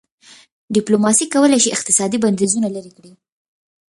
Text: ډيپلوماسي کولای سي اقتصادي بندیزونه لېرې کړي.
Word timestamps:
ډيپلوماسي 0.75 1.25
کولای 1.33 1.59
سي 1.65 1.69
اقتصادي 1.77 2.17
بندیزونه 2.23 2.67
لېرې 2.75 2.91
کړي. 2.97 3.11